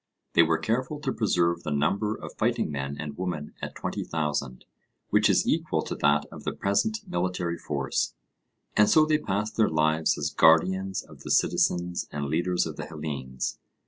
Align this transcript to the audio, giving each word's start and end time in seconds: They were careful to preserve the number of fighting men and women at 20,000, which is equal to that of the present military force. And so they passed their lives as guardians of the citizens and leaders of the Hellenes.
They 0.33 0.41
were 0.41 0.57
careful 0.57 0.99
to 1.01 1.13
preserve 1.13 1.61
the 1.61 1.69
number 1.69 2.15
of 2.15 2.33
fighting 2.33 2.71
men 2.71 2.97
and 2.99 3.15
women 3.19 3.53
at 3.61 3.75
20,000, 3.75 4.65
which 5.11 5.29
is 5.29 5.47
equal 5.47 5.83
to 5.83 5.93
that 5.97 6.25
of 6.31 6.43
the 6.43 6.53
present 6.53 7.01
military 7.07 7.59
force. 7.59 8.15
And 8.75 8.89
so 8.89 9.05
they 9.05 9.19
passed 9.19 9.57
their 9.57 9.69
lives 9.69 10.17
as 10.17 10.31
guardians 10.31 11.03
of 11.03 11.19
the 11.19 11.29
citizens 11.29 12.07
and 12.11 12.25
leaders 12.25 12.65
of 12.65 12.77
the 12.77 12.85
Hellenes. 12.87 13.59